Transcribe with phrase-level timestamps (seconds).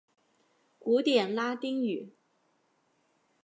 [0.79, 2.15] 古典拉丁语。